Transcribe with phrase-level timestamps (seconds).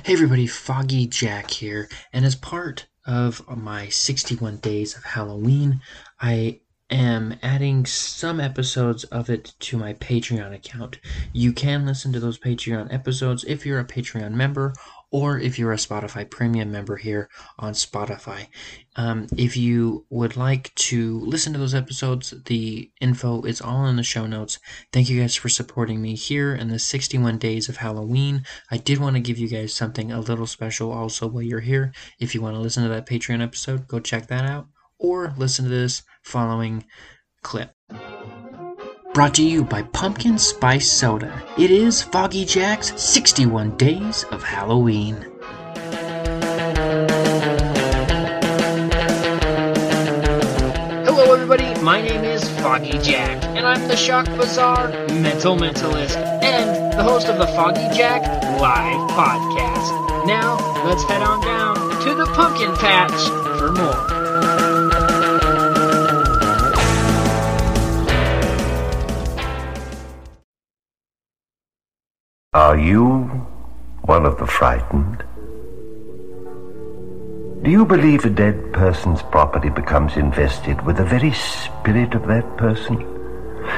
[0.00, 5.80] Hey everybody, Foggy Jack here, and as part of my 61 days of Halloween,
[6.20, 10.98] I am adding some episodes of it to my Patreon account.
[11.32, 14.74] You can listen to those Patreon episodes if you're a Patreon member
[15.12, 17.28] or if you're a Spotify premium member here
[17.58, 18.48] on Spotify.
[18.96, 23.96] Um, if you would like to listen to those episodes, the info is all in
[23.96, 24.58] the show notes.
[24.90, 28.44] Thank you guys for supporting me here in the 61 days of Halloween.
[28.70, 31.92] I did want to give you guys something a little special also while you're here.
[32.18, 34.66] If you want to listen to that Patreon episode, go check that out
[34.98, 36.86] or listen to this following
[37.42, 37.74] clip.
[39.14, 41.42] Brought to you by Pumpkin Spice Soda.
[41.58, 45.16] It is Foggy Jack's 61 Days of Halloween.
[51.04, 51.78] Hello, everybody.
[51.82, 54.88] My name is Foggy Jack, and I'm the Shock Bazaar
[55.20, 58.22] Mental Mentalist and the host of the Foggy Jack
[58.62, 60.26] Live Podcast.
[60.26, 64.21] Now, let's head on down to the pumpkin patch for more.
[72.54, 73.22] Are you
[74.02, 75.24] one of the frightened?
[77.64, 82.58] Do you believe a dead person's property becomes invested with the very spirit of that
[82.58, 83.00] person?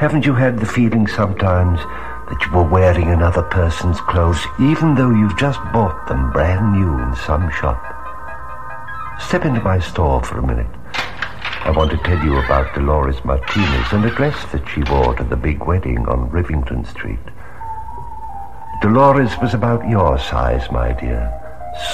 [0.00, 5.14] Haven't you had the feeling sometimes that you were wearing another person's clothes even though
[5.14, 7.80] you've just bought them brand new in some shop?
[9.20, 10.74] Step into my store for a minute.
[10.92, 15.22] I want to tell you about Dolores Martinez and a dress that she wore to
[15.22, 17.20] the big wedding on Rivington Street.
[18.86, 21.26] Dolores was about your size, my dear.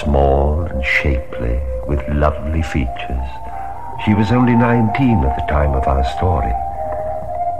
[0.00, 3.28] Small and shapely, with lovely features.
[4.06, 6.54] She was only 19 at the time of our story.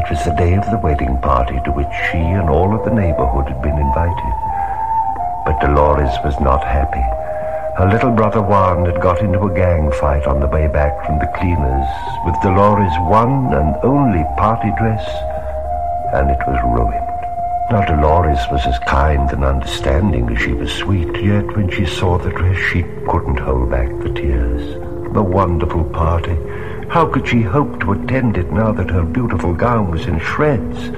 [0.00, 2.96] It was the day of the wedding party to which she and all of the
[2.96, 4.34] neighborhood had been invited.
[5.44, 7.04] But Dolores was not happy.
[7.76, 11.18] Her little brother Juan had got into a gang fight on the way back from
[11.18, 11.88] the cleaners
[12.24, 15.04] with Dolores' one and only party dress,
[16.16, 17.09] and it was ruined.
[17.70, 22.18] Now Dolores was as kind and understanding as she was sweet, yet when she saw
[22.18, 24.74] the dress she couldn't hold back the tears.
[25.14, 26.36] The wonderful party.
[26.88, 30.88] How could she hope to attend it now that her beautiful gown was in shreds?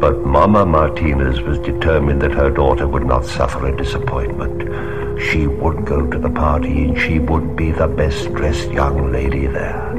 [0.00, 5.20] But Mama Martinez was determined that her daughter would not suffer a disappointment.
[5.20, 9.46] She would go to the party and she would be the best dressed young lady
[9.46, 9.92] there.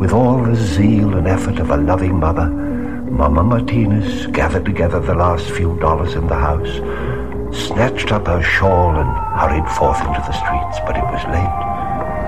[0.00, 2.69] With all the zeal and effort of a loving mother,
[3.10, 6.78] Mama Martinez gathered together the last few dollars in the house,
[7.52, 11.58] snatched up her shawl and hurried forth into the streets, but it was late,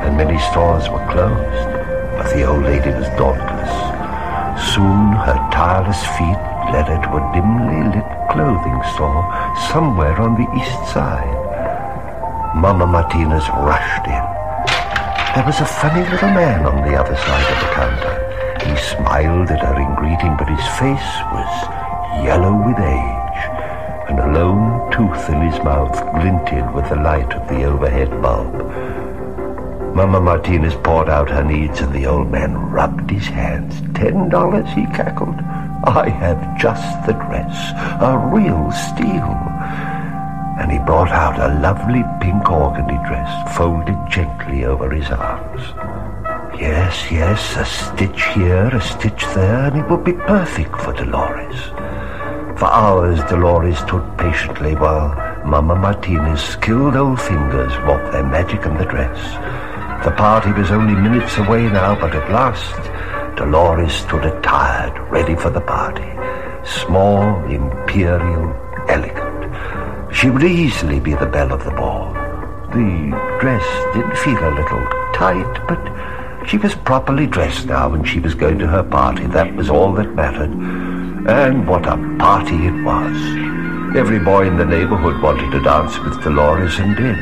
[0.02, 1.70] and many stores were closed.
[2.18, 3.72] But the old lady was dauntless.
[4.74, 6.42] Soon her tireless feet
[6.74, 9.22] led her to a dimly lit clothing store
[9.70, 11.38] somewhere on the east side.
[12.58, 14.24] Mama Martinez rushed in.
[15.34, 18.31] There was a funny little man on the other side of the counter.
[18.64, 21.52] He smiled at her in greeting, but his face was
[22.24, 23.40] yellow with age,
[24.08, 28.54] and a lone tooth in his mouth glinted with the light of the overhead bulb.
[29.96, 33.82] Mama Martinez poured out her needs, and the old man rubbed his hands.
[33.94, 35.38] Ten dollars, he cackled.
[35.84, 39.36] I have just the dress, a real steal.
[40.60, 46.01] And he brought out a lovely pink organdy dress, folded gently over his arms.
[46.58, 51.60] Yes, yes, a stitch here, a stitch there, and it would be perfect for Dolores.
[52.58, 55.08] For hours, Dolores stood patiently while
[55.44, 59.18] Mama Martinez's skilled old fingers wrought their magic on the dress.
[60.04, 62.76] The party was only minutes away now, but at last,
[63.36, 66.10] Dolores stood attired, ready for the party.
[66.64, 68.54] Small, imperial,
[68.88, 70.14] elegant.
[70.14, 72.12] She would easily be the belle of the ball.
[72.72, 73.64] The dress
[73.94, 76.11] did feel a little tight, but
[76.46, 79.26] she was properly dressed now and she was going to her party.
[79.26, 80.50] That was all that mattered.
[81.28, 83.16] And what a party it was.
[83.96, 87.18] Every boy in the neighborhood wanted to dance with Dolores and did.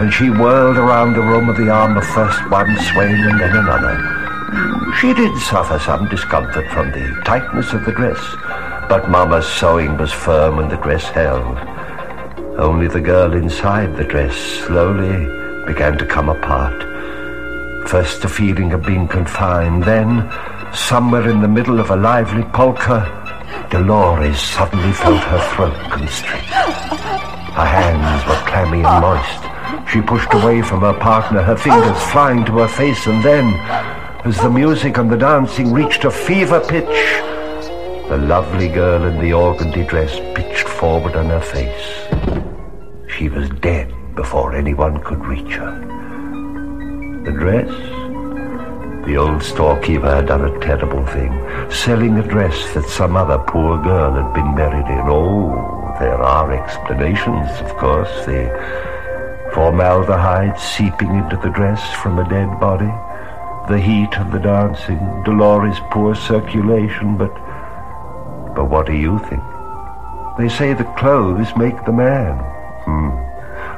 [0.00, 3.56] And she whirled around the room with the arm of first one swaying and then
[3.56, 4.92] another.
[5.00, 8.18] She did suffer some discomfort from the tightness of the dress,
[8.88, 11.58] but Mama's sewing was firm and the dress held.
[12.58, 15.26] Only the girl inside the dress slowly
[15.66, 16.95] began to come apart.
[17.86, 20.28] First a feeling of being confined, then,
[20.74, 23.06] somewhere in the middle of a lively polka,
[23.70, 26.46] Dolores suddenly felt her throat constrict.
[27.54, 29.88] Her hands were clammy and moist.
[29.88, 33.54] She pushed away from her partner, her fingers flying to her face, and then,
[34.24, 37.22] as the music and the dancing reached a fever pitch,
[38.08, 43.06] the lovely girl in the organdy dress pitched forward on her face.
[43.08, 45.95] she was dead before anyone could reach her.
[47.26, 47.68] The dress?
[49.04, 51.32] The old storekeeper had done a terrible thing,
[51.72, 55.08] selling a dress that some other poor girl had been buried in.
[55.08, 58.08] Oh, there are explanations, of course.
[58.26, 62.94] The formaldehyde seeping into the dress from a dead body,
[63.68, 67.34] the heat of the dancing, Dolores' poor circulation, but...
[68.54, 69.42] But what do you think?
[70.38, 72.38] They say the clothes make the man.
[72.84, 73.10] Hmm.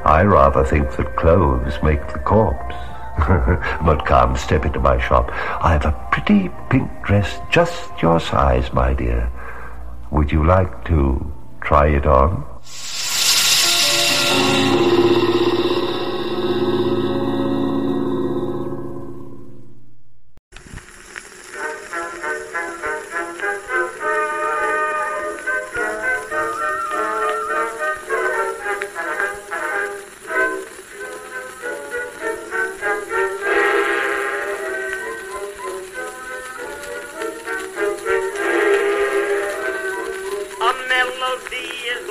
[0.07, 2.75] I rather think that clothes make the corpse.
[3.85, 5.29] but come, step into my shop.
[5.61, 9.31] I've a pretty pink dress just your size, my dear.
[10.11, 11.31] Would you like to
[11.61, 12.45] try it on?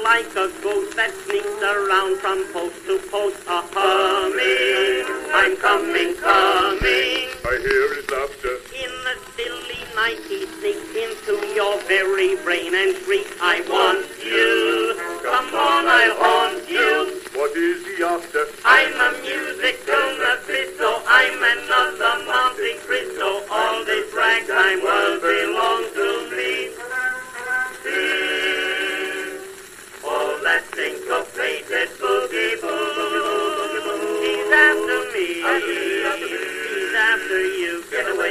[0.09, 3.37] Like a ghost that sneaks around from post to post.
[3.47, 5.05] A humming,
[5.37, 7.29] I'm coming, coming.
[7.45, 8.57] I hear his laughter.
[8.73, 14.97] In the silly night he sneaks into your very brain and shrieks, I want you.
[15.29, 17.21] Come on, I'll haunt you.
[17.37, 18.49] What is he after?
[18.65, 19.28] I'm a
[35.19, 37.83] He's after you.
[37.91, 38.28] Get away,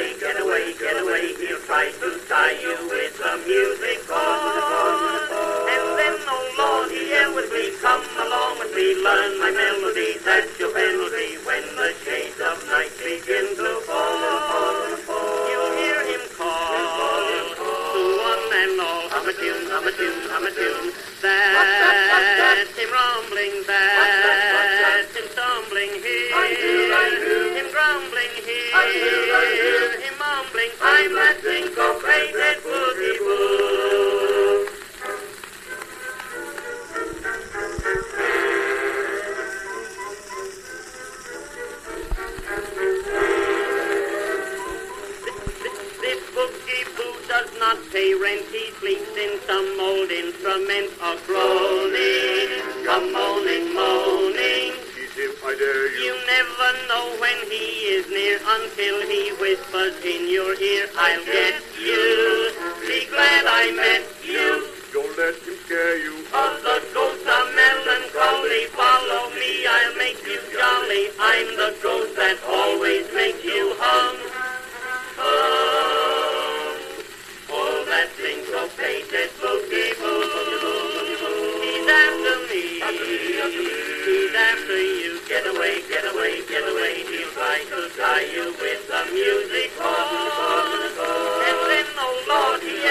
[57.52, 62.54] he is near until he whispers in your ear, I'll get you.
[62.88, 64.68] Be glad I met you.
[64.94, 66.16] Don't let him scare you.
[66.32, 71.12] Of the ghost of melancholy, follow me, I'll make you jolly.
[71.20, 73.27] I'm the ghost that always makes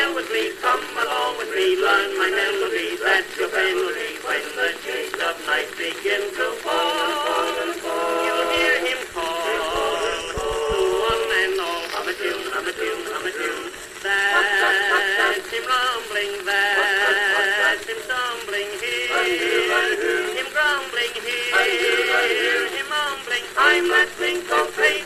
[0.06, 0.52] Lord, with me.
[0.62, 2.96] Come along with me, learn my melody.
[3.02, 7.50] That's your penalty when the shades of night begin to fall.
[8.22, 9.26] You'll hear him call
[10.30, 10.46] to
[11.10, 11.82] one and all.
[11.90, 13.72] Hum a tune, hum a tune, hum a tune.
[14.02, 19.10] That's him rumbling, that's him stumbling here.
[20.38, 21.50] Him grumbling here.
[22.70, 25.05] Him mumbling, I'm that syncopated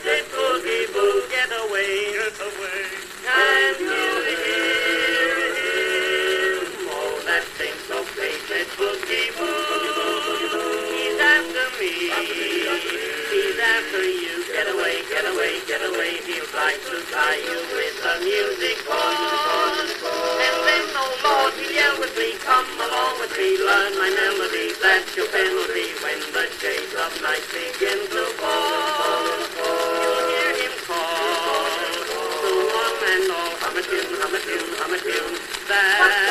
[16.71, 19.75] Try to tie you with the music cord.
[19.75, 22.31] And then, oh Lord, he'll yell with me.
[22.39, 24.71] Come along with me, learn my melody.
[24.79, 29.35] That's your penalty when the shades of night begin to fall.
[29.51, 31.91] You'll hear him call
[32.39, 33.51] to one and all.
[33.67, 35.35] Hum a tune, hum a tune, hum a tune.
[35.67, 36.30] That's